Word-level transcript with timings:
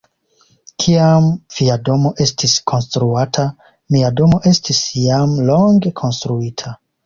Kiam 0.83 1.27
via 1.57 1.75
domo 1.89 2.13
estis 2.25 2.57
konstruata, 2.73 3.47
mia 3.97 4.13
domo 4.23 4.43
estis 4.55 4.83
jam 5.07 5.39
longe 5.55 5.97
konstruita. 6.05 6.79